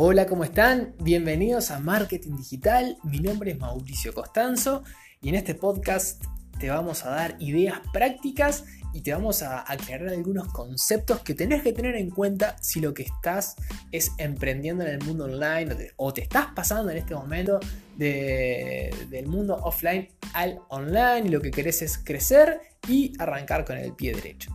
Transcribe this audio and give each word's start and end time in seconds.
Hola, 0.00 0.26
¿cómo 0.26 0.44
están? 0.44 0.94
Bienvenidos 1.00 1.72
a 1.72 1.80
Marketing 1.80 2.36
Digital. 2.36 2.98
Mi 3.02 3.18
nombre 3.18 3.50
es 3.50 3.58
Mauricio 3.58 4.14
Costanzo 4.14 4.84
y 5.20 5.28
en 5.28 5.34
este 5.34 5.56
podcast 5.56 6.24
te 6.60 6.70
vamos 6.70 7.04
a 7.04 7.10
dar 7.10 7.36
ideas 7.40 7.80
prácticas 7.92 8.64
y 8.94 9.00
te 9.00 9.12
vamos 9.12 9.42
a 9.42 9.60
aclarar 9.60 10.10
algunos 10.10 10.52
conceptos 10.52 11.18
que 11.22 11.34
tenés 11.34 11.64
que 11.64 11.72
tener 11.72 11.96
en 11.96 12.10
cuenta 12.10 12.56
si 12.60 12.80
lo 12.80 12.94
que 12.94 13.02
estás 13.02 13.56
es 13.90 14.12
emprendiendo 14.18 14.84
en 14.84 14.90
el 14.90 15.04
mundo 15.04 15.24
online 15.24 15.74
o 15.96 16.12
te, 16.12 16.22
estás 16.22 16.46
pasando 16.54 16.92
en 16.92 16.98
este 16.98 17.16
momento 17.16 17.58
del 17.96 19.26
mundo 19.26 19.56
offline 19.64 20.06
al 20.32 20.60
online 20.68 21.22
y 21.26 21.30
lo 21.30 21.40
que 21.40 21.50
querés 21.50 21.82
es 21.82 21.98
crecer 21.98 22.60
y 22.86 23.14
arrancar 23.18 23.64
con 23.64 23.76
el 23.76 23.92
pie 23.94 24.14
derecho. 24.14 24.52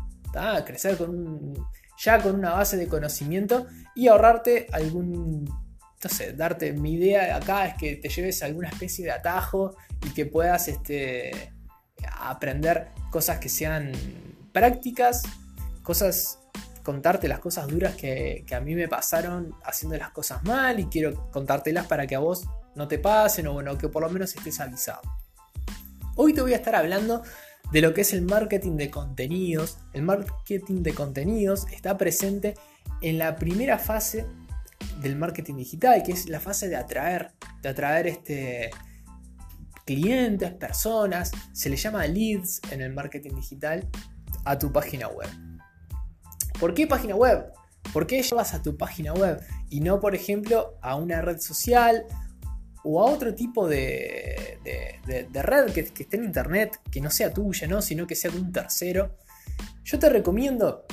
Crecer 0.65 0.95
con 0.95 1.09
un, 1.09 1.67
ya 1.97 2.19
con 2.19 2.35
una 2.35 2.51
base 2.51 2.77
de 2.77 2.87
conocimiento 2.87 3.67
y 3.95 4.07
ahorrarte 4.07 4.67
algún, 4.71 5.45
no 5.45 6.09
sé, 6.09 6.33
darte 6.33 6.73
mi 6.73 6.93
idea 6.93 7.25
de 7.25 7.31
acá 7.31 7.67
es 7.67 7.75
que 7.75 7.95
te 7.95 8.09
lleves 8.09 8.41
alguna 8.43 8.69
especie 8.69 9.05
de 9.05 9.11
atajo 9.11 9.75
y 10.05 10.09
que 10.09 10.25
puedas 10.25 10.67
este, 10.67 11.53
aprender 12.19 12.89
cosas 13.11 13.39
que 13.39 13.49
sean 13.49 13.91
prácticas, 14.51 15.23
cosas, 15.81 16.39
contarte 16.83 17.27
las 17.27 17.39
cosas 17.39 17.67
duras 17.67 17.95
que, 17.95 18.45
a 18.53 18.59
mí 18.59 18.75
me 18.75 18.87
pasaron 18.87 19.55
haciendo 19.63 19.97
las 19.97 20.11
cosas 20.11 20.43
mal 20.43 20.79
y 20.79 20.85
quiero 20.85 21.29
contártelas 21.31 21.87
para 21.87 22.07
que 22.07 22.15
a 22.15 22.19
vos 22.19 22.45
no 22.75 22.87
te 22.87 22.99
pasen 22.99 23.47
o 23.47 23.53
bueno, 23.53 23.77
que 23.77 23.87
por 23.87 24.03
lo 24.03 24.09
menos 24.09 24.35
estés 24.35 24.59
avisado. 24.59 25.01
Hoy 26.15 26.33
te 26.33 26.41
voy 26.41 26.53
a 26.53 26.57
estar 26.57 26.75
hablando 26.75 27.23
de 27.73 27.81
lo 27.81 27.93
que 27.93 28.01
es 28.01 28.13
el 28.13 28.21
marketing 28.21 28.77
de 28.77 28.91
contenidos. 28.91 29.79
El 29.93 30.03
marketing 30.03 30.83
de 30.83 30.93
contenidos 30.93 31.65
está 31.71 31.97
presente 31.97 32.53
en 33.01 33.17
la 33.17 33.35
primera 33.35 33.79
fase 33.79 34.27
del 35.01 35.15
marketing 35.15 35.55
digital, 35.55 36.03
que 36.03 36.11
es 36.11 36.29
la 36.29 36.39
fase 36.39 36.69
de 36.69 36.75
atraer, 36.75 37.31
de 37.63 37.69
atraer 37.69 38.05
este, 38.05 38.69
clientes, 39.85 40.51
personas, 40.51 41.31
se 41.51 41.71
le 41.71 41.75
llama 41.75 42.05
leads 42.05 42.61
en 42.69 42.81
el 42.81 42.93
marketing 42.93 43.33
digital 43.35 43.89
a 44.45 44.59
tu 44.59 44.71
página 44.71 45.07
web. 45.07 45.29
¿Por 46.59 46.75
qué 46.75 46.85
página 46.85 47.15
web? 47.15 47.51
¿Por 47.91 48.05
qué 48.05 48.21
llevas 48.21 48.53
a 48.53 48.61
tu 48.61 48.77
página 48.77 49.13
web 49.13 49.41
y 49.71 49.79
no, 49.79 49.99
por 49.99 50.13
ejemplo, 50.13 50.77
a 50.83 50.95
una 50.95 51.23
red 51.23 51.39
social 51.39 52.05
o 52.83 53.01
a 53.01 53.11
otro 53.11 53.33
tipo 53.33 53.67
de, 53.67 54.42
red 54.63 55.73
que, 55.73 55.81
esté 55.81 56.17
en 56.17 56.25
internet, 56.25 56.79
que 56.91 57.01
no 57.01 57.09
sea 57.09 57.33
tuya, 57.33 57.67
¿no? 57.67 57.81
sino 57.81 58.07
que 58.07 58.15
sea 58.15 58.31
de 58.31 58.39
un 58.39 58.51
tercero? 58.51 59.17
Yo 59.83 59.99
te 59.99 60.09
recomiendo 60.09 60.85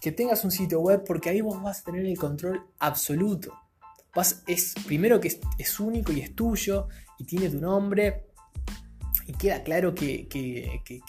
que 0.00 0.12
tengas 0.12 0.44
un 0.44 0.50
sitio 0.50 0.80
web 0.80 1.04
porque 1.04 1.30
ahí 1.30 1.40
vos 1.40 1.62
vas 1.62 1.80
a 1.80 1.84
tener 1.84 2.04
el 2.04 2.16
control 2.16 2.66
absoluto. 2.78 3.52
Vas, 4.14 4.42
es, 4.46 4.74
primero 4.86 5.20
que 5.20 5.38
es 5.58 5.80
único 5.80 6.12
y 6.12 6.20
es 6.20 6.34
tuyo 6.34 6.88
y 7.18 7.24
tiene 7.24 7.50
tu 7.50 7.60
nombre 7.60 8.28
y 9.28 9.34
queda 9.34 9.62
claro 9.62 9.94
que, 9.94 10.26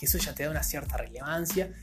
eso 0.02 0.18
ya 0.18 0.36
te 0.36 0.44
da 0.44 0.52
una 0.52 0.62
cierta 0.62 0.98
relevancia. 0.98 1.74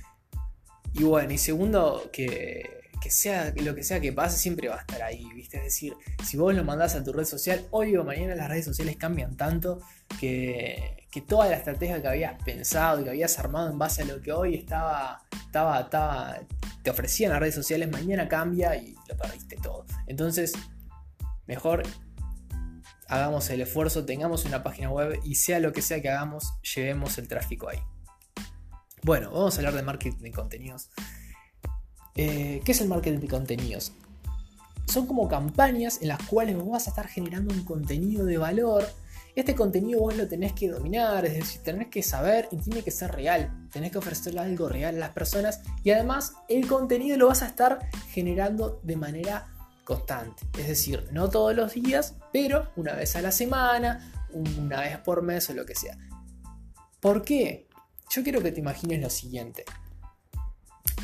Y 0.92 1.03
bueno, 1.03 1.33
y 1.33 1.39
segundo, 1.39 2.11
que, 2.12 2.86
sea 3.08 3.52
lo 3.56 3.75
que 3.75 3.83
sea 3.83 4.00
que 4.00 4.12
pase, 4.12 4.36
siempre 4.36 4.69
va 4.69 4.77
a 4.77 4.80
estar 4.80 5.02
ahí, 5.02 5.25
¿viste? 5.34 5.58
Es 5.58 5.64
decir, 5.64 5.94
si 6.25 6.36
vos 6.36 6.55
lo 6.55 6.64
mandás 6.64 6.94
a 6.94 7.05
tu 7.05 7.12
red 7.12 7.25
social, 7.25 7.66
hoy 7.70 7.97
o 7.97 8.05
mañana 8.05 8.34
las 8.34 8.48
redes 8.48 8.64
sociales 8.64 8.97
cambian 8.97 9.36
tanto 9.36 9.80
que, 10.19 11.06
que 11.11 11.20
toda 11.20 11.48
la 11.48 11.56
estrategia 11.56 12.02
que 12.02 12.08
habías 12.08 12.42
pensado, 12.42 13.02
que 13.02 13.11
habías 13.11 13.39
armado 13.39 13.70
en 13.70 13.78
base 13.78 14.02
a 14.02 14.05
lo 14.05 14.20
que 14.20 14.33
hoy 14.33 14.55
estaba, 14.56 15.22
estaba, 15.47 15.80
estaba, 15.80 16.41
te 16.83 16.91
ofrecían 16.91 17.30
las 17.30 17.41
redes 17.41 17.55
sociales, 17.55 17.91
mañana 17.91 18.28
cambia 18.28 18.77
y 18.77 18.94
lo 19.08 19.17
perdiste 19.17 19.56
todo. 19.56 19.86
Entonces, 20.06 20.52
mejor 21.46 21.83
hagamos 23.08 23.48
el 23.51 23.61
esfuerzo, 23.61 24.05
tengamos 24.05 24.45
una 24.45 24.62
página 24.62 24.90
web 24.90 25.18
y 25.24 25.36
sea 25.36 25.61
lo 25.61 25.73
que 25.73 25.83
sea 25.83 26.02
que 26.02 26.11
hagamos, 26.11 26.55
llevemos 26.74 27.18
el 27.18 27.29
tráfico 27.29 27.68
ahí. 27.68 27.80
Bueno, 29.02 29.30
vamos 29.30 29.55
a 29.55 29.58
hablar 29.58 29.74
de 29.74 29.83
marketing 29.83 30.23
de 30.23 30.33
contenidos. 30.33 30.90
Eh, 32.17 32.63
¿Qué 32.65 32.73
es 32.73 32.81
el 32.81 32.89
marketing 32.89 33.21
de 33.21 33.29
contenidos? 33.29 33.93
Son 34.87 35.07
como 35.07 35.29
campañas 35.29 36.01
en 36.01 36.09
las 36.09 36.23
cuales 36.23 36.57
vos 36.57 36.71
vas 36.71 36.87
a 36.87 36.91
estar 36.91 37.09
generando 37.09 37.53
un 37.53 37.65
contenido 37.65 38.25
de 38.25 38.39
valor. 38.39 38.85
Este 39.35 39.55
contenido 39.55 40.01
vos 40.01 40.17
lo 40.17 40.27
tenés 40.27 40.55
que 40.55 40.69
dominar, 40.69 41.27
es 41.27 41.35
decir, 41.35 41.61
tenés 41.63 41.89
que 41.89 42.03
saber 42.03 42.49
y 42.51 42.57
tiene 42.57 42.83
que 42.83 42.91
ser 42.91 43.13
real. 43.13 43.69
Tenés 43.71 43.93
que 43.93 43.99
ofrecerle 43.99 44.41
algo 44.41 44.69
real 44.69 44.95
a 44.95 44.99
las 44.99 45.11
personas 45.11 45.61
y 45.85 45.91
además 45.91 46.35
el 46.49 46.67
contenido 46.67 47.19
lo 47.19 47.29
vas 47.29 47.43
a 47.43 47.47
estar 47.47 47.91
generando 48.09 48.81
de 48.83 48.97
manera 48.97 49.48
constante. 49.85 50.43
Es 50.59 50.69
decir, 50.69 51.07
no 51.13 51.29
todos 51.29 51.55
los 51.55 51.75
días, 51.75 52.15
pero 52.33 52.71
una 52.77 52.95
vez 52.95 53.15
a 53.17 53.23
la 53.23 53.31
semana, 53.31 54.11
una 54.33 54.81
vez 54.81 54.98
por 54.98 55.23
mes 55.23 55.51
o 55.51 55.55
lo 55.55 55.67
que 55.67 55.75
sea. 55.75 55.98
¿Por 57.01 57.23
qué? 57.23 57.69
Yo 58.11 58.23
quiero 58.23 58.41
que 58.41 58.53
te 58.53 58.61
imagines 58.61 59.01
lo 59.01 59.11
siguiente. 59.11 59.65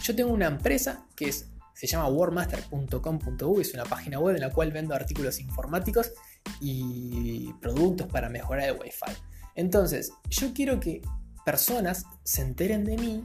Yo 0.03 0.17
tengo 0.17 0.33
una 0.33 0.47
empresa 0.47 1.07
que 1.15 1.33
se 1.33 1.87
llama 1.87 2.09
wordmaster.com.u, 2.09 3.61
es 3.61 3.73
una 3.75 3.85
página 3.85 4.19
web 4.19 4.35
en 4.35 4.43
la 4.43 4.51
cual 4.51 4.73
vendo 4.73 4.95
artículos 4.95 5.41
informáticos 5.41 6.13
y 6.61 7.53
productos 7.55 8.09
para 8.09 8.29
mejorar 8.29 8.71
el 8.71 8.79
Wi-Fi. 8.81 9.13
Entonces, 9.55 10.13
yo 10.29 10.53
quiero 10.53 10.81
que 10.81 11.03
personas 11.45 12.05
se 12.25 12.43
enteren 12.43 12.85
de 12.85 12.97
mí 12.97 13.25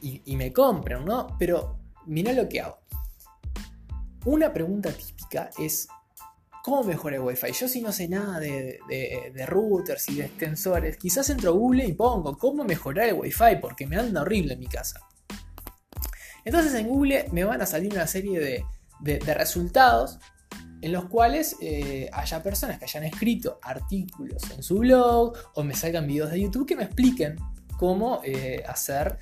y, 0.00 0.36
me 0.36 0.52
compren, 0.52 1.04
¿no? 1.04 1.36
Pero 1.38 1.78
mira 2.06 2.32
lo 2.32 2.48
que 2.48 2.60
hago. 2.60 2.78
Una 4.24 4.52
pregunta 4.52 4.92
típica 4.92 5.50
es, 5.58 5.88
¿cómo 6.62 6.84
mejora 6.84 7.16
el 7.16 7.22
Wi-Fi? 7.22 7.52
Yo 7.52 7.68
si 7.68 7.80
no 7.80 7.92
sé 7.92 8.08
nada 8.08 8.38
de, 8.38 8.78
routers 9.46 10.08
y 10.08 10.16
de 10.16 10.26
extensores, 10.26 10.96
quizás 10.96 11.30
entro 11.30 11.50
a 11.50 11.54
Google 11.54 11.84
y 11.84 11.92
pongo, 11.94 12.36
¿cómo 12.38 12.64
mejorar 12.64 13.08
el 13.08 13.14
Wi-Fi? 13.14 13.56
Porque 13.60 13.86
me 13.86 13.96
anda 13.96 14.22
horrible 14.22 14.54
en 14.54 14.60
mi 14.60 14.66
casa. 14.66 15.00
Entonces 16.48 16.72
en 16.72 16.88
Google 16.88 17.26
me 17.30 17.44
van 17.44 17.60
a 17.60 17.66
salir 17.66 17.92
una 17.92 18.06
serie 18.06 18.64
de, 19.02 19.18
resultados 19.34 20.18
en 20.80 20.92
los 20.92 21.04
cuales 21.04 21.56
eh, 21.60 22.08
haya 22.10 22.42
personas 22.42 22.78
que 22.78 22.86
hayan 22.86 23.04
escrito 23.04 23.58
artículos 23.62 24.50
en 24.56 24.62
su 24.62 24.78
blog 24.78 25.34
o 25.54 25.62
me 25.62 25.74
salgan 25.74 26.06
videos 26.06 26.30
de 26.30 26.40
YouTube 26.40 26.66
que 26.66 26.74
me 26.74 26.84
expliquen 26.84 27.36
cómo 27.76 28.22
eh, 28.24 28.64
hacer 28.66 29.18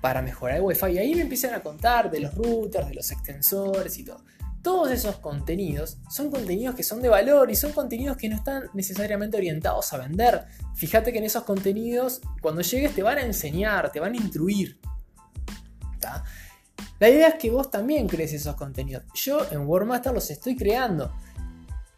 para 0.00 0.22
mejorar 0.22 0.56
el 0.56 0.62
Wi-Fi. 0.62 0.90
Y 0.90 0.98
ahí 0.98 1.14
me 1.14 1.20
empiezan 1.20 1.54
a 1.54 1.62
contar 1.62 2.10
de 2.10 2.18
los 2.18 2.34
routers, 2.34 2.88
de 2.88 2.94
los 2.94 3.12
extensores 3.12 3.96
y 3.98 4.04
todo. 4.04 4.24
Todos 4.60 4.90
esos 4.90 5.18
contenidos 5.18 5.98
son 6.10 6.32
contenidos 6.32 6.74
que 6.74 6.82
son 6.82 7.00
de 7.00 7.08
valor 7.08 7.48
y 7.48 7.54
son 7.54 7.70
contenidos 7.70 8.16
que 8.16 8.28
no 8.28 8.34
están 8.34 8.64
necesariamente 8.74 9.36
orientados 9.36 9.92
a 9.92 9.98
vender. 9.98 10.46
Fíjate 10.74 11.12
que 11.12 11.18
en 11.18 11.24
esos 11.26 11.44
contenidos, 11.44 12.22
cuando 12.42 12.62
llegues, 12.62 12.92
te 12.92 13.04
van 13.04 13.18
a 13.18 13.22
enseñar, 13.22 13.92
te 13.92 14.00
van 14.00 14.14
a 14.14 14.16
instruir. 14.16 14.80
La 16.98 17.08
idea 17.08 17.28
es 17.28 17.34
que 17.34 17.50
vos 17.50 17.70
también 17.70 18.08
crees 18.08 18.32
esos 18.32 18.54
contenidos. 18.56 19.04
Yo 19.14 19.40
en 19.50 19.66
WordMaster 19.66 20.12
los 20.12 20.30
estoy 20.30 20.56
creando. 20.56 21.12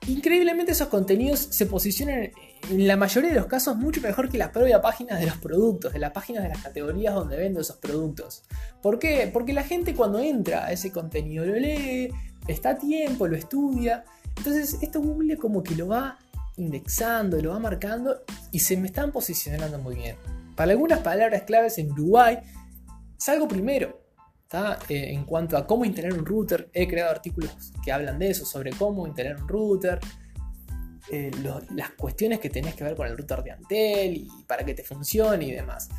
Increíblemente 0.08 0.72
esos 0.72 0.88
contenidos 0.88 1.38
se 1.38 1.66
posicionan 1.66 2.30
en 2.70 2.86
la 2.86 2.96
mayoría 2.96 3.30
de 3.30 3.36
los 3.36 3.46
casos 3.46 3.76
mucho 3.76 4.00
mejor 4.00 4.28
que 4.28 4.38
las 4.38 4.50
propias 4.50 4.80
páginas 4.80 5.20
de 5.20 5.26
los 5.26 5.36
productos, 5.36 5.92
de 5.92 5.98
las 5.98 6.12
páginas 6.12 6.42
de 6.42 6.48
las 6.48 6.62
categorías 6.62 7.14
donde 7.14 7.36
vendo 7.36 7.60
esos 7.60 7.76
productos. 7.76 8.42
¿Por 8.82 8.98
qué? 8.98 9.30
Porque 9.32 9.52
la 9.52 9.62
gente 9.62 9.94
cuando 9.94 10.18
entra 10.18 10.64
a 10.64 10.72
ese 10.72 10.90
contenido 10.90 11.44
lo 11.44 11.54
lee, 11.54 12.10
está 12.46 12.70
a 12.70 12.78
tiempo, 12.78 13.28
lo 13.28 13.36
estudia. 13.36 14.04
Entonces 14.36 14.78
esto 14.80 15.00
Google 15.00 15.36
como 15.36 15.62
que 15.62 15.74
lo 15.74 15.88
va 15.88 16.18
indexando, 16.56 17.40
lo 17.40 17.50
va 17.50 17.58
marcando 17.58 18.22
y 18.50 18.60
se 18.60 18.76
me 18.76 18.86
están 18.86 19.12
posicionando 19.12 19.78
muy 19.78 19.96
bien. 19.96 20.16
Para 20.56 20.72
algunas 20.72 21.00
palabras 21.00 21.42
claves 21.42 21.78
en 21.78 21.92
Uruguay, 21.92 22.38
salgo 23.16 23.46
primero. 23.46 24.07
Eh, 24.50 25.12
en 25.12 25.24
cuanto 25.24 25.58
a 25.58 25.66
cómo 25.66 25.84
instalar 25.84 26.14
un 26.14 26.24
router, 26.24 26.70
he 26.72 26.88
creado 26.88 27.10
artículos 27.10 27.72
que 27.84 27.92
hablan 27.92 28.18
de 28.18 28.30
eso, 28.30 28.46
sobre 28.46 28.70
cómo 28.70 29.06
instalar 29.06 29.36
un 29.36 29.46
router, 29.46 30.00
eh, 31.10 31.30
las 31.74 31.90
cuestiones 31.90 32.38
que 32.38 32.48
tenés 32.48 32.74
que 32.74 32.84
ver 32.84 32.94
con 32.94 33.06
el 33.06 33.16
router 33.16 33.42
de 33.42 33.50
Antel 33.50 34.16
y 34.16 34.28
para 34.46 34.64
que 34.64 34.72
te 34.72 34.82
funcione 34.82 35.44
y 35.44 35.52
demás. 35.52 35.90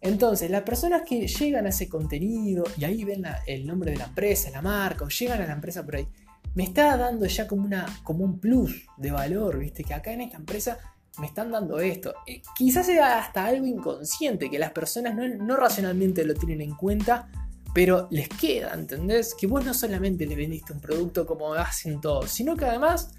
Entonces, 0.00 0.48
las 0.48 0.62
personas 0.62 1.02
que 1.02 1.26
llegan 1.26 1.66
a 1.66 1.70
ese 1.70 1.88
contenido 1.88 2.62
y 2.76 2.84
ahí 2.84 3.02
ven 3.02 3.24
el 3.46 3.66
nombre 3.66 3.90
de 3.90 3.96
la 3.96 4.04
empresa, 4.04 4.48
la 4.50 4.62
marca, 4.62 5.04
o 5.04 5.08
llegan 5.08 5.42
a 5.42 5.46
la 5.46 5.54
empresa 5.54 5.84
por 5.84 5.96
ahí, 5.96 6.06
me 6.54 6.62
está 6.62 6.96
dando 6.96 7.26
ya 7.26 7.48
como, 7.48 8.24
un 8.24 8.38
plus 8.38 8.86
de 8.96 9.10
valor, 9.10 9.58
¿viste? 9.58 9.82
Que 9.82 9.94
acá 9.94 10.12
en 10.12 10.20
esta 10.20 10.36
empresa 10.36 10.78
me 11.18 11.26
están 11.26 11.50
dando 11.50 11.80
esto. 11.80 12.14
Eh, 12.28 12.42
quizás 12.56 12.86
sea 12.86 13.18
hasta 13.18 13.44
algo 13.44 13.66
inconsciente, 13.66 14.48
que 14.48 14.58
las 14.60 14.70
personas 14.70 15.16
no 15.16 15.56
racionalmente 15.56 16.24
lo 16.24 16.34
tienen 16.34 16.60
en 16.60 16.76
cuenta, 16.76 17.28
pero 17.78 18.08
les 18.10 18.28
queda, 18.28 18.74
¿entendés? 18.74 19.36
Que 19.36 19.46
vos 19.46 19.64
no 19.64 19.72
solamente 19.72 20.26
le 20.26 20.34
vendiste 20.34 20.72
un 20.72 20.80
producto 20.80 21.24
como 21.24 21.54
hacen 21.54 22.00
todos, 22.00 22.28
sino 22.28 22.56
que 22.56 22.64
además, 22.64 23.12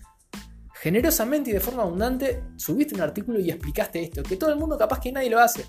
generosamente 0.81 1.51
y 1.51 1.53
de 1.53 1.61
forma 1.61 1.83
abundante, 1.83 2.43
subiste 2.57 2.93
un 2.93 2.99
artículo 2.99 3.39
y 3.39 3.51
explicaste 3.51 4.03
esto, 4.03 4.21
que 4.21 4.35
todo 4.35 4.51
el 4.51 4.59
mundo 4.59 4.77
capaz 4.77 4.99
que 4.99 5.13
nadie 5.13 5.29
lo 5.29 5.39
hace. 5.39 5.65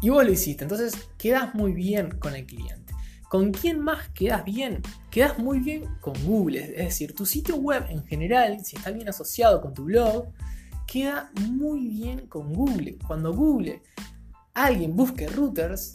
Y 0.00 0.08
vos 0.08 0.24
lo 0.24 0.32
hiciste, 0.32 0.64
entonces 0.64 0.94
quedas 1.18 1.54
muy 1.54 1.74
bien 1.74 2.18
con 2.18 2.34
el 2.34 2.46
cliente. 2.46 2.94
¿Con 3.28 3.52
quién 3.52 3.80
más 3.80 4.08
quedas 4.14 4.42
bien? 4.42 4.80
Quedas 5.10 5.38
muy 5.38 5.58
bien 5.58 5.84
con 6.00 6.14
Google, 6.24 6.60
es 6.60 6.86
decir, 6.86 7.14
tu 7.14 7.26
sitio 7.26 7.56
web 7.56 7.84
en 7.90 8.02
general, 8.06 8.64
si 8.64 8.76
está 8.76 8.92
bien 8.92 9.10
asociado 9.10 9.60
con 9.60 9.74
tu 9.74 9.84
blog, 9.84 10.28
queda 10.86 11.30
muy 11.50 11.86
bien 11.86 12.28
con 12.28 12.54
Google. 12.54 12.96
Cuando 13.06 13.34
Google 13.34 13.82
alguien 14.54 14.96
busque 14.96 15.26
routers, 15.26 15.92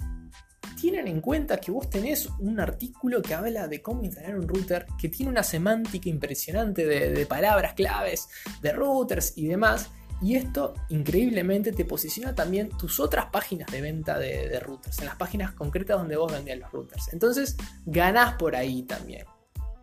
tienen 0.81 1.07
en 1.07 1.22
cuenta 1.22 1.57
que 1.57 1.69
vos 1.69 1.88
tenés 1.92 2.28
un 2.39 2.60
artículo 2.60 3.22
que 3.22 3.36
habla 3.36 3.68
de 3.68 3.83
cómo 3.83 4.04
instalar 4.04 4.36
un 4.36 4.48
router, 4.48 4.88
que 5.00 5.10
tiene 5.10 5.31
una 5.31 5.44
semántica 5.44 6.10
impresionante 6.10 6.88
de, 6.88 7.24
palabras 7.28 7.75
claves, 7.75 8.28
de 8.63 8.74
routers 8.74 9.38
y 9.38 9.45
demás. 9.45 9.92
Y 10.24 10.36
esto 10.36 10.74
increíblemente 10.89 11.72
te 11.72 11.86
posiciona 11.86 12.33
también 12.33 12.69
tus 12.69 13.00
otras 13.00 13.28
páginas 13.28 13.72
de 13.72 13.81
venta 13.81 14.18
de, 14.18 14.60
routers, 14.60 14.98
en 14.98 15.06
las 15.06 15.18
páginas 15.18 15.51
concretas 15.51 16.00
donde 16.00 16.18
vos 16.18 16.31
vendías 16.31 16.57
los 16.57 16.72
routers. 16.72 17.13
Entonces 17.13 17.57
ganás 17.86 18.34
por 18.34 18.56
ahí 18.56 18.81
también. 18.81 19.27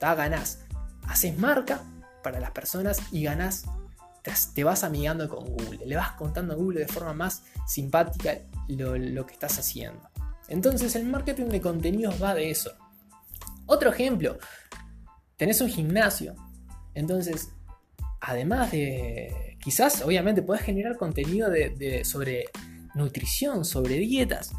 Ganás. 0.00 0.64
Haces 1.06 1.38
marca 1.38 1.80
para 2.24 2.40
las 2.40 2.50
personas 2.50 3.00
y 3.12 3.22
ganás 3.22 3.66
te, 4.54 4.64
vas 4.64 4.84
amigando 4.84 5.28
con 5.28 5.44
Google, 5.44 5.86
le 5.86 5.96
vas 5.96 6.12
contando 6.12 6.54
a 6.54 6.56
Google 6.56 6.80
de 6.80 6.88
forma 6.88 7.12
más 7.12 7.42
simpática 7.66 8.38
lo, 8.68 9.26
que 9.26 9.32
estás 9.32 9.58
haciendo. 9.58 10.07
Entonces 10.48 10.96
el 10.96 11.04
marketing 11.04 11.46
de 11.46 11.60
contenidos 11.60 12.22
va 12.22 12.34
de 12.34 12.50
eso. 12.50 12.72
Otro 13.66 13.90
ejemplo, 13.90 14.38
tenés 15.36 15.60
un 15.60 15.68
gimnasio. 15.68 16.34
Entonces, 16.94 17.50
además 18.20 18.72
de, 18.72 19.56
quizás, 19.62 20.02
obviamente, 20.02 20.42
puedes 20.42 20.64
generar 20.64 20.96
contenido 20.96 21.50
de, 21.50 22.02
sobre 22.04 22.46
nutrición, 22.94 23.64
sobre 23.64 23.96
dietas. 23.96 24.52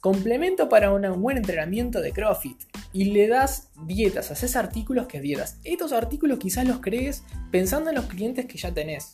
Complemento 0.00 0.68
para 0.68 0.92
un 0.92 1.22
buen 1.22 1.36
entrenamiento 1.36 2.00
de 2.00 2.12
CrossFit. 2.12 2.58
Y 2.92 3.06
le 3.06 3.28
das 3.28 3.70
dietas, 3.86 4.30
haces 4.32 4.56
artículos 4.56 5.06
que 5.06 5.20
dietas. 5.20 5.58
Estos 5.62 5.92
artículos 5.92 6.38
quizás 6.38 6.66
los 6.66 6.80
crees 6.80 7.22
pensando 7.50 7.90
en 7.90 7.96
los 7.96 8.06
clientes 8.06 8.46
que 8.46 8.58
ya 8.58 8.74
tenés. 8.74 9.12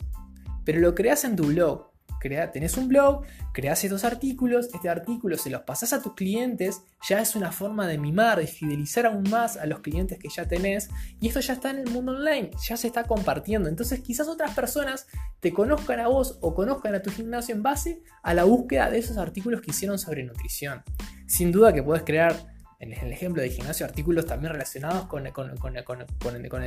Pero 0.65 0.81
lo 0.81 0.95
creas 0.95 1.25
en 1.25 1.37
tu 1.37 1.45
blog. 1.45 1.92
Crea, 2.23 2.53
tenés 2.53 2.77
un 2.77 2.87
blog, 2.87 3.25
creas 3.53 3.83
estos 3.83 4.05
artículos, 4.05 4.69
este 4.73 4.89
artículo 4.89 5.37
se 5.37 5.51
los 5.51 5.63
pasas 5.63 5.93
a 5.93 6.01
tus 6.01 6.15
clientes, 6.15 6.83
ya 7.09 7.21
es 7.21 7.35
una 7.35 7.51
forma 7.51 7.89
de 7.89 7.99
mimar, 7.99 8.39
de 8.39 8.47
fidelizar 8.47 9.07
aún 9.07 9.29
más 9.29 9.57
a 9.57 9.67
los 9.67 9.81
clientes 9.81 10.21
que 10.21 10.29
ya 10.29 10.47
tenés, 10.47 10.89
y 11.21 11.27
esto 11.27 11.41
ya 11.41 11.55
está 11.55 11.71
en 11.71 11.79
el 11.79 11.91
mundo 11.91 12.13
online, 12.13 12.53
ya 12.65 12.77
se 12.77 12.87
está 12.87 13.03
compartiendo. 13.03 13.69
Entonces 13.69 14.03
quizás 14.03 14.29
otras 14.29 14.55
personas 14.55 15.09
te 15.41 15.53
conozcan 15.53 15.99
a 15.99 16.07
vos 16.07 16.39
o 16.43 16.55
conozcan 16.55 16.95
a 16.95 17.03
tu 17.03 17.11
gimnasio 17.11 17.57
en 17.57 17.65
base 17.65 18.05
a 18.23 18.35
la 18.35 18.45
búsqueda 18.45 18.89
de 18.89 18.99
esos 18.99 19.17
artículos 19.17 19.61
que 19.61 19.73
hicieron 19.73 19.99
sobre 19.99 20.23
nutrición. 20.23 20.85
Sin 21.27 21.51
duda 21.51 21.73
que 21.73 21.83
puedes 21.83 22.05
crear 22.05 22.52
en 22.83 22.93
el 22.93 23.13
ejemplo 23.13 23.41
de 23.41 23.49
gimnasio, 23.49 23.87
artículos 23.87 24.27
también 24.27 24.53
relacionados 24.53 25.07
con, 25.07 25.25
el, 25.25 25.33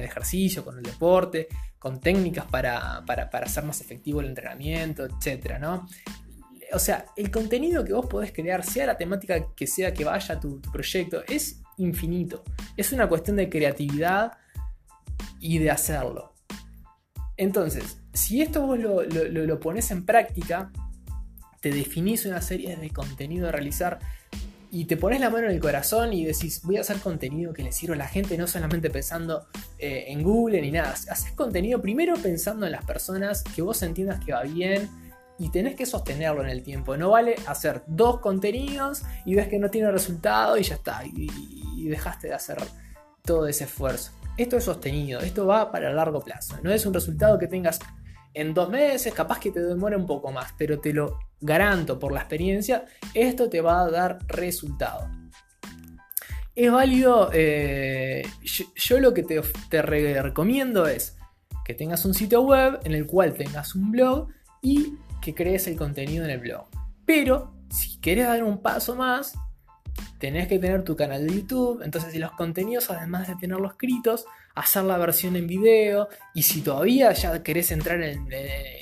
ejercicio, 0.04 0.64
con 0.64 0.78
el 0.78 0.84
deporte, 0.84 1.50
con 1.78 2.00
técnicas 2.00 2.46
para, 2.46 3.04
hacer 3.44 3.66
más 3.66 3.82
efectivo 3.82 4.22
el 4.22 4.28
entrenamiento, 4.28 5.06
etc. 5.06 5.58
¿no? 5.60 5.86
O 6.72 6.80
sea, 6.80 7.06
el 7.18 7.30
contenido 7.30 7.84
que 7.84 7.92
vos 7.92 8.06
podés 8.06 8.32
crear, 8.32 8.64
sea 8.64 8.86
la 8.86 8.98
temática 8.98 9.54
que 9.54 9.68
sea 9.68 9.94
que 9.94 10.06
vaya 10.06 10.36
a 10.36 10.40
tu, 10.40 10.62
proyecto, 10.62 11.22
es 11.28 11.62
infinito. 11.78 12.46
Es 12.78 12.94
una 12.94 13.10
cuestión 13.10 13.36
de 13.36 13.50
creatividad 13.50 14.38
y 15.42 15.58
de 15.58 15.70
hacerlo. 15.70 16.34
Entonces, 17.36 17.98
si 18.14 18.42
esto 18.42 18.66
vos 18.66 18.80
lo, 18.80 19.04
lo 19.04 19.60
pones 19.60 19.92
en 19.92 20.06
práctica, 20.06 20.72
te 21.60 21.72
definís 21.72 22.26
una 22.26 22.42
serie 22.42 22.78
de 22.78 22.90
contenido 22.92 23.50
a 23.50 23.52
realizar 23.52 24.00
y 24.76 24.84
te 24.84 24.98
pones 24.98 25.22
la 25.22 25.30
mano 25.30 25.48
en 25.48 25.54
el 25.54 25.62
corazón 25.62 26.12
y 26.12 26.26
decís, 26.26 26.60
voy 26.64 26.76
a 26.76 26.82
hacer 26.82 26.98
contenido 26.98 27.54
que 27.54 27.64
le 27.64 27.72
sirva 27.72 27.96
a 27.96 27.98
la 27.98 28.10
gente, 28.10 28.38
no 28.38 28.46
solamente 28.46 28.90
pensando 28.90 29.48
eh, 29.80 30.04
en 30.10 30.22
Google 30.22 30.62
ni 30.62 30.70
nada. 30.70 30.90
Haces 30.90 31.32
contenido 31.32 31.82
primero 31.82 32.16
pensando 32.16 32.66
en 32.66 32.74
las 32.74 32.84
personas, 32.84 33.42
que 33.56 33.62
vos 33.62 33.82
entiendas 33.84 34.20
que 34.20 34.34
va 34.34 34.44
bien 34.44 34.90
y 35.40 35.48
tenés 35.48 35.76
que 35.76 35.86
sostenerlo 35.86 36.44
en 36.44 36.50
el 36.50 36.62
tiempo. 36.62 36.98
No 36.98 37.12
vale 37.12 37.36
hacer 37.48 37.84
dos 37.88 38.20
contenidos 38.20 39.04
y 39.26 39.36
ves 39.36 39.48
que 39.48 39.60
no 39.60 39.70
tiene 39.70 39.90
resultado 39.92 40.58
y 40.58 40.64
ya 40.64 40.76
está, 40.76 41.06
y, 41.06 41.30
y 41.78 41.88
dejaste 41.88 42.28
de 42.28 42.34
hacer 42.34 42.58
todo 43.24 43.48
ese 43.48 43.64
esfuerzo. 43.64 44.12
Esto 44.36 44.58
es 44.58 44.66
sostenido, 44.66 45.22
esto 45.22 45.48
va 45.48 45.72
para 45.72 45.94
largo 45.94 46.20
plazo. 46.20 46.58
No 46.64 46.74
es 46.74 46.86
un 46.86 46.94
resultado 46.94 47.40
que 47.40 47.48
tengas 47.48 47.80
en 48.36 48.54
dos 48.54 48.70
meses, 48.70 49.14
capaz 49.14 49.40
que 49.40 49.52
te 49.52 49.62
demore 49.62 49.96
un 49.96 50.06
poco 50.06 50.32
más, 50.32 50.54
pero 50.58 50.80
te 50.80 50.94
lo 50.94 51.18
garanto 51.40 51.98
por 51.98 52.12
la 52.12 52.20
experiencia, 52.20 52.86
esto 53.14 53.50
te 53.50 53.62
va 53.62 53.82
a 53.82 53.90
dar 53.90 54.20
resultado. 54.28 55.10
Es 56.54 56.72
válido, 56.72 57.30
eh, 57.34 58.24
yo, 58.76 59.00
lo 59.00 59.14
que 59.14 59.24
te, 59.24 59.82
recomiendo 59.82 60.86
es 60.86 61.18
que 61.66 61.74
tengas 61.74 62.06
un 62.06 62.14
sitio 62.14 62.42
web 62.42 62.80
en 62.84 62.94
el 62.94 63.06
cual 63.06 63.34
tengas 63.34 63.74
un 63.76 63.92
blog 63.92 64.30
y 64.62 64.94
que 65.22 65.34
crees 65.34 65.68
el 65.68 65.76
contenido 65.76 66.24
en 66.24 66.32
el 66.32 66.40
blog. 66.40 66.68
Pero 67.06 67.54
si 67.70 67.98
quieres 68.00 68.28
dar 68.28 68.44
un 68.44 68.62
paso 68.62 68.96
más, 68.96 69.34
tenés 70.20 70.48
que 70.48 70.60
tener 70.60 70.84
tu 70.84 70.96
canal 70.96 71.26
de 71.26 71.36
YouTube. 71.36 71.82
Entonces, 71.84 72.12
si 72.12 72.20
los 72.20 72.32
contenidos, 72.32 72.90
además 72.90 73.28
de 73.28 73.36
tenerlos 73.36 73.72
escritos, 73.72 74.26
hacer 74.56 74.84
la 74.84 74.98
versión 74.98 75.36
en 75.36 75.48
video. 75.48 76.08
Y 76.34 76.44
si 76.44 76.62
todavía 76.62 77.12
ya 77.14 77.44
querés 77.44 77.72
entrar 77.72 78.02
en, 78.02 78.26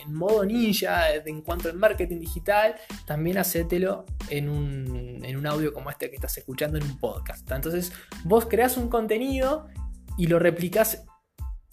modo 0.07 0.45
ninja 0.45 1.13
en 1.15 1.41
cuanto 1.41 1.69
al 1.69 1.75
marketing 1.75 2.19
digital, 2.19 2.75
también 3.05 3.37
hacételo 3.37 4.05
en 4.29 4.49
un, 4.49 5.21
en 5.23 5.37
un 5.37 5.47
audio 5.47 5.73
como 5.73 5.89
este 5.89 6.09
que 6.09 6.15
estás 6.15 6.37
escuchando 6.37 6.77
en 6.77 6.83
un 6.83 6.99
podcast. 6.99 7.49
Entonces, 7.51 7.91
vos 8.23 8.45
creás 8.45 8.77
un 8.77 8.89
contenido 8.89 9.67
y 10.17 10.27
lo 10.27 10.39
replicás 10.39 11.03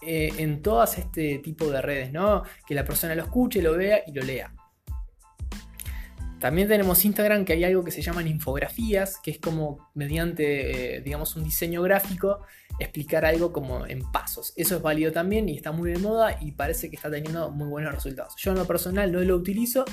eh, 0.03 0.33
en 0.39 0.63
todas 0.63 0.97
este 0.97 1.39
tipo 1.41 1.67
de 1.67 1.83
redes, 1.83 2.11
¿no? 2.11 2.43
Que 2.67 2.75
la 2.75 2.85
persona 2.85 3.15
lo 3.15 3.23
escuche, 3.23 3.61
lo 3.61 3.77
vea 3.77 4.03
y 4.07 4.13
lo 4.13 4.23
lea. 4.23 4.53
También 6.41 6.69
tenemos 6.69 7.05
Instagram 7.05 7.45
que 7.45 7.53
hay 7.53 7.65
algo 7.65 7.85
que 7.85 7.91
se 7.91 8.01
llaman 8.01 8.27
infografías, 8.27 9.21
que 9.23 9.31
es 9.31 9.39
como 9.39 9.91
mediante, 9.95 10.97
eh, 10.97 11.01
digamos, 11.03 11.37
un 11.37 11.45
diseño 11.45 11.83
gráfico, 11.83 12.41
explicar 12.79 13.27
algo 13.27 13.53
como 13.53 13.87
en 13.87 14.11
pasos. 14.11 14.55
Eso 14.57 14.77
es 14.77 14.83
válido 14.83 15.13
también 15.13 15.51
y 15.51 15.57
está 15.57 15.71
muy 15.71 15.93
de 15.93 15.99
moda 15.99 16.39
y 16.41 16.53
parece 16.53 16.89
que 16.89 16.97
está 16.97 17.11
teniendo 17.11 17.51
muy 17.51 17.69
buenos 17.69 17.95
resultados. 17.95 18.35
Yo 18.39 18.53
en 18.53 18.59
lo 18.59 18.67
personal 18.67 19.13
no 19.13 19.21
lo 19.21 19.37
utilizo, 19.37 19.85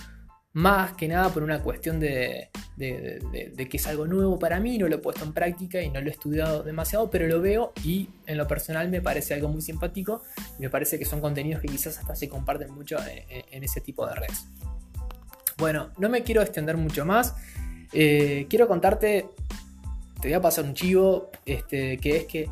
más 0.53 0.93
que 0.93 1.09
nada 1.09 1.29
por 1.33 1.43
una 1.43 1.61
cuestión 1.61 1.99
de, 1.99 2.49
que 2.77 3.69
es 3.73 3.87
algo 3.87 4.07
nuevo 4.07 4.39
para 4.39 4.61
mí, 4.61 4.77
no 4.77 4.87
lo 4.87 4.95
he 4.95 4.99
puesto 4.99 5.25
en 5.25 5.33
práctica 5.33 5.81
y 5.81 5.89
no 5.89 5.99
lo 5.99 6.07
he 6.07 6.11
estudiado 6.11 6.63
demasiado, 6.63 7.11
pero 7.11 7.27
lo 7.27 7.41
veo 7.41 7.73
y 7.83 8.07
en 8.25 8.37
lo 8.37 8.47
personal 8.47 8.87
me 8.89 9.01
parece 9.01 9.33
algo 9.33 9.49
muy 9.49 9.61
simpático. 9.61 10.23
Me 10.59 10.69
parece 10.69 10.97
que 10.97 11.03
son 11.03 11.19
contenidos 11.19 11.61
que 11.61 11.67
quizás 11.67 11.97
hasta 11.97 12.15
se 12.15 12.29
comparten 12.29 12.73
mucho 12.73 12.95
en 13.29 13.63
ese 13.65 13.81
tipo 13.81 14.07
de 14.07 14.15
redes. 14.15 14.45
Bueno, 15.57 15.89
no 15.97 16.09
me 16.09 16.23
quiero 16.23 16.41
extender 16.41 16.77
mucho 16.77 17.05
más. 17.05 17.35
Eh, 17.91 18.45
quiero 18.49 18.67
contarte, 18.67 19.29
te 20.21 20.27
voy 20.27 20.33
a 20.33 20.41
pasar 20.41 20.65
un 20.65 20.73
chivo, 20.73 21.31
este, 21.45 21.97
que 21.97 22.17
es 22.17 22.25
que 22.25 22.49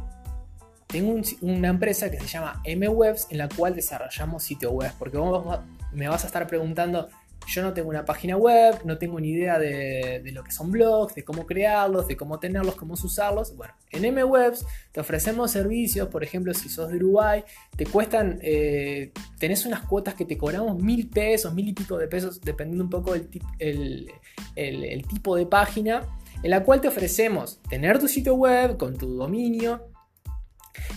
tengo 0.88 1.16
una 1.42 1.68
empresa 1.68 2.10
que 2.10 2.20
se 2.20 2.28
llama 2.28 2.62
MWebs 2.66 3.28
en 3.30 3.38
la 3.38 3.50
cual 3.50 3.76
desarrollamos 3.76 4.44
sitio 4.44 4.72
web. 4.72 4.92
Porque 4.98 5.18
vos 5.18 5.60
me 5.94 6.08
vas 6.08 6.24
a 6.24 6.28
estar 6.28 6.48
preguntando, 6.48 7.10
yo 7.48 7.62
no 7.62 7.74
tengo 7.74 7.90
una 7.90 8.06
página 8.06 8.38
web, 8.38 8.82
no 8.86 8.98
tengo 8.98 9.20
ni 9.20 9.30
idea 9.30 9.60
de, 9.60 10.22
lo 10.34 10.44
que 10.44 10.52
son 10.52 10.72
blogs, 10.72 11.16
de 11.16 11.24
cómo 11.24 11.46
crearlos, 11.46 12.08
de 12.08 12.18
cómo 12.18 12.40
tenerlos, 12.40 12.76
cómo 12.76 12.94
usarlos. 12.94 13.56
Bueno, 13.56 13.74
en 13.92 14.14
MWebs 14.14 14.66
te 14.92 15.00
ofrecemos 15.00 15.52
servicios, 15.52 16.08
por 16.08 16.24
ejemplo, 16.24 16.54
si 16.54 16.70
sos 16.70 16.90
de 16.90 16.98
Uruguay, 16.98 17.44
te 17.76 17.86
cuestan, 17.86 18.40
eh, 18.42 19.12
tenés 19.40 19.66
unas 19.66 19.82
cuotas 19.82 20.16
que 20.16 20.26
te 20.26 20.38
cobramos 20.38 20.82
mil 20.82 21.10
pesos, 21.10 21.54
mil 21.54 21.68
y 21.68 21.74
pico 21.74 21.98
de 21.98 22.08
pesos, 22.08 22.42
dependiendo 22.42 22.84
un 22.84 22.90
poco 22.90 23.14
del 23.14 24.12
el 24.56 25.06
tipo 25.08 25.36
de 25.36 25.46
página, 25.46 26.04
en 26.42 26.50
la 26.50 26.64
cual 26.64 26.82
te 26.82 26.88
ofrecemos 26.88 27.60
tener 27.70 28.00
tu 28.00 28.08
sitio 28.08 28.36
web 28.36 28.78
con 28.78 28.98
tu 28.98 29.16
dominio 29.16 29.88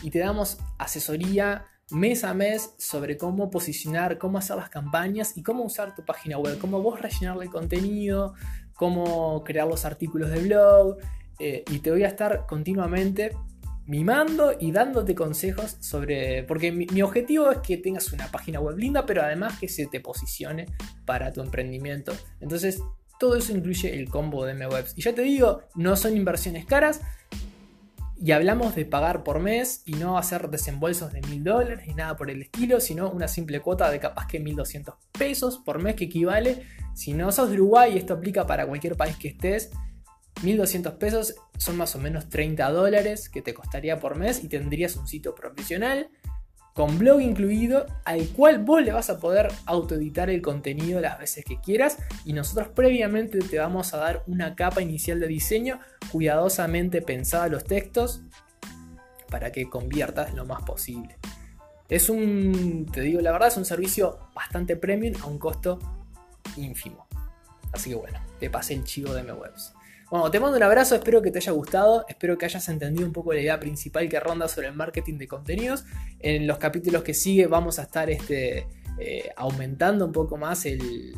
y 0.02 0.10
te 0.10 0.18
damos 0.18 0.58
asesoría 0.78 1.64
mes 1.90 2.24
a 2.24 2.34
mes 2.34 2.74
sobre 2.78 3.16
cómo 3.16 3.50
posicionar, 3.50 4.18
cómo 4.18 4.38
hacer 4.38 4.56
las 4.56 4.68
campañas 4.68 5.36
y 5.36 5.42
cómo 5.42 5.64
usar 5.64 5.94
tu 5.94 6.04
página 6.04 6.38
web, 6.38 6.58
cómo 6.58 6.82
vos 6.82 7.00
rellenarle 7.00 7.44
el 7.44 7.50
contenido, 7.50 8.34
cómo 8.74 9.42
crear 9.44 9.66
los 9.66 9.84
artículos 9.84 10.30
de 10.30 10.40
blog. 10.40 10.96
Eh, 11.38 11.64
y 11.70 11.78
te 11.78 11.90
voy 11.90 12.04
a 12.04 12.08
estar 12.08 12.46
continuamente 12.46 13.36
mimando 13.86 14.52
y 14.58 14.70
dándote 14.70 15.14
consejos 15.14 15.76
sobre... 15.80 16.42
Porque 16.44 16.72
mi, 16.72 16.86
mi, 16.86 17.00
objetivo 17.00 17.50
es 17.50 17.58
que 17.58 17.78
tengas 17.78 18.12
una 18.12 18.30
página 18.30 18.60
web 18.60 18.76
linda, 18.76 19.06
pero 19.06 19.22
además 19.22 19.58
que 19.58 19.68
se 19.68 19.86
te 19.86 20.00
posicione 20.00 20.66
para 21.06 21.32
tu 21.32 21.40
emprendimiento. 21.40 22.12
Entonces, 22.40 22.82
todo 23.18 23.36
eso 23.36 23.52
incluye 23.52 23.94
el 23.98 24.08
combo 24.08 24.44
de 24.44 24.54
MWebs. 24.54 24.92
Y 24.96 25.02
ya 25.02 25.14
te 25.14 25.22
digo, 25.22 25.62
no 25.74 25.96
son 25.96 26.16
inversiones 26.16 26.66
caras, 26.66 27.00
y 28.20 28.32
hablamos 28.32 28.74
de 28.74 28.84
pagar 28.84 29.22
por 29.22 29.40
mes 29.40 29.82
y 29.84 29.92
no 29.92 30.18
hacer 30.18 30.50
desembolsos 30.50 31.12
de 31.12 31.20
mil 31.22 31.44
dólares 31.44 31.86
ni 31.86 31.94
nada 31.94 32.16
por 32.16 32.30
el 32.30 32.42
estilo, 32.42 32.80
sino 32.80 33.10
una 33.10 33.28
simple 33.28 33.60
cuota 33.60 33.90
de 33.90 34.00
capaz 34.00 34.26
que 34.26 34.40
1200 34.40 34.94
pesos 35.16 35.58
por 35.58 35.80
mes 35.80 35.94
que 35.94 36.04
equivale. 36.04 36.62
Si 36.94 37.14
no 37.14 37.30
sos 37.30 37.50
de 37.50 37.54
Uruguay, 37.54 37.96
esto 37.96 38.14
aplica 38.14 38.46
para 38.46 38.66
cualquier 38.66 38.96
país 38.96 39.16
que 39.16 39.28
estés, 39.28 39.70
1200 40.42 40.94
pesos 40.94 41.34
son 41.56 41.76
más 41.76 41.94
o 41.96 41.98
menos 41.98 42.28
30 42.28 42.70
dólares 42.70 43.28
que 43.28 43.42
te 43.42 43.54
costaría 43.54 43.98
por 43.98 44.16
mes 44.16 44.42
y 44.44 44.48
tendrías 44.48 44.96
un 44.96 45.08
sitio 45.08 45.34
profesional 45.34 46.10
con 46.78 46.96
blog 46.96 47.20
incluido 47.20 47.86
al 48.04 48.28
cual 48.28 48.62
vos 48.62 48.80
le 48.80 48.92
vas 48.92 49.10
a 49.10 49.18
poder 49.18 49.48
autoeditar 49.66 50.30
el 50.30 50.40
contenido 50.40 51.00
las 51.00 51.18
veces 51.18 51.44
que 51.44 51.60
quieras 51.60 51.98
y 52.24 52.34
nosotros 52.34 52.68
previamente 52.68 53.40
te 53.40 53.58
vamos 53.58 53.94
a 53.94 53.96
dar 53.96 54.22
una 54.28 54.54
capa 54.54 54.80
inicial 54.80 55.18
de 55.18 55.26
diseño 55.26 55.80
cuidadosamente 56.12 57.02
pensada 57.02 57.48
los 57.48 57.64
textos 57.64 58.22
para 59.28 59.50
que 59.50 59.68
conviertas 59.68 60.34
lo 60.34 60.46
más 60.46 60.62
posible. 60.62 61.18
Es 61.88 62.08
un, 62.08 62.86
te 62.92 63.00
digo 63.00 63.20
la 63.22 63.32
verdad, 63.32 63.48
es 63.48 63.56
un 63.56 63.64
servicio 63.64 64.20
bastante 64.32 64.76
premium 64.76 65.20
a 65.20 65.26
un 65.26 65.40
costo 65.40 65.80
ínfimo. 66.56 67.08
Así 67.72 67.90
que 67.90 67.96
bueno, 67.96 68.20
te 68.38 68.50
pasé 68.50 68.74
el 68.74 68.84
chivo 68.84 69.14
de 69.14 69.24
MWebs. 69.24 69.72
Bueno, 70.10 70.30
te 70.30 70.40
mando 70.40 70.56
un 70.56 70.62
abrazo, 70.62 70.94
espero 70.94 71.20
que 71.20 71.30
te 71.30 71.36
haya 71.36 71.52
gustado, 71.52 72.06
espero 72.08 72.38
que 72.38 72.46
hayas 72.46 72.66
entendido 72.70 73.06
un 73.06 73.12
poco 73.12 73.34
la 73.34 73.40
idea 73.40 73.60
principal 73.60 74.08
que 74.08 74.18
ronda 74.18 74.48
sobre 74.48 74.68
el 74.68 74.74
marketing 74.74 75.18
de 75.18 75.28
contenidos. 75.28 75.84
En 76.18 76.46
los 76.46 76.56
capítulos 76.56 77.02
que 77.02 77.12
sigue 77.12 77.46
vamos 77.46 77.78
a 77.78 77.82
estar 77.82 78.08
este, 78.08 78.66
eh, 78.98 79.30
aumentando 79.36 80.06
un 80.06 80.12
poco 80.12 80.38
más 80.38 80.64
el, 80.64 81.14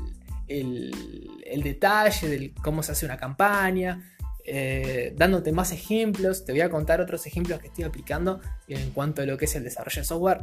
detalle 1.62 2.28
de 2.28 2.54
cómo 2.64 2.82
se 2.82 2.90
hace 2.90 3.06
una 3.06 3.16
campaña, 3.16 4.12
eh, 4.44 5.14
dándote 5.16 5.52
más 5.52 5.70
ejemplos. 5.70 6.44
Te 6.44 6.50
voy 6.50 6.62
a 6.62 6.68
contar 6.68 7.00
otros 7.00 7.24
ejemplos 7.26 7.60
que 7.60 7.68
estoy 7.68 7.84
aplicando 7.84 8.40
en 8.66 8.90
cuanto 8.90 9.22
a 9.22 9.24
lo 9.24 9.38
que 9.38 9.44
es 9.44 9.54
el 9.54 9.62
desarrollo 9.62 10.00
de 10.00 10.04
software 10.04 10.40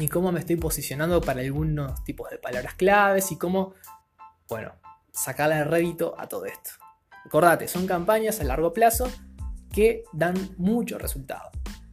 y 0.00 0.08
cómo 0.08 0.32
me 0.32 0.40
estoy 0.40 0.56
posicionando 0.56 1.20
para 1.20 1.42
algunos 1.42 2.02
tipos 2.02 2.28
de 2.28 2.38
palabras 2.38 2.74
claves 2.74 3.30
y 3.30 3.38
cómo, 3.38 3.74
bueno, 4.48 4.72
sacarle 5.12 5.62
rédito 5.62 6.16
a 6.18 6.26
todo 6.28 6.44
esto. 6.44 6.85
Acordate, 7.26 7.66
son 7.66 7.86
campañas 7.86 8.40
a 8.40 8.44
largo 8.44 8.72
plazo 8.72 9.10
que 9.72 10.04
dan 10.12 10.36
mucho 10.56 10.96
resultado. 10.96 11.50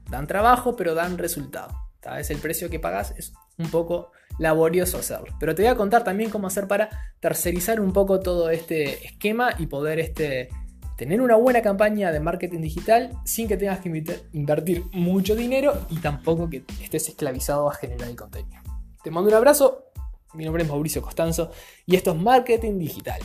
Dan 0.09 0.27
trabajo, 0.27 0.75
pero 0.75 0.93
dan 0.93 1.17
resultado. 1.17 1.73
Tal 1.99 2.17
vez 2.17 2.29
el 2.29 2.37
precio 2.37 2.69
que 2.69 2.79
pagas 2.79 3.13
es 3.17 3.33
un 3.57 3.69
poco 3.71 4.11
laborioso 4.37 4.97
hacerlo. 4.99 5.35
Pero 5.39 5.55
te 5.55 5.63
voy 5.63 5.71
a 5.71 5.75
contar 5.75 6.03
también 6.03 6.29
cómo 6.29 6.47
hacer 6.47 6.67
para 6.67 6.89
tercerizar 7.19 7.81
un 7.81 7.93
poco 7.93 8.19
todo 8.19 8.49
este 8.51 9.05
esquema 9.05 9.55
y 9.57 9.65
poder 9.67 9.99
este, 9.99 10.49
tener 10.97 11.19
una 11.19 11.35
buena 11.35 11.61
campaña 11.61 12.11
de 12.11 12.19
marketing 12.19 12.61
digital 12.61 13.11
sin 13.25 13.47
que 13.47 13.57
tengas 13.57 13.79
que 13.79 14.03
invertir 14.33 14.83
mucho 14.91 15.35
dinero 15.35 15.73
y 15.89 15.97
tampoco 15.97 16.49
que 16.49 16.63
estés 16.81 17.09
esclavizado 17.09 17.69
a 17.69 17.73
generar 17.73 18.09
el 18.09 18.15
contenido. 18.15 18.61
Te 19.03 19.09
mando 19.09 19.29
un 19.29 19.35
abrazo, 19.35 19.85
mi 20.35 20.45
nombre 20.45 20.63
es 20.63 20.69
Mauricio 20.69 21.01
Costanzo 21.01 21.51
y 21.85 21.95
esto 21.95 22.11
es 22.11 22.17
Marketing 22.17 22.77
Digital. 22.77 23.19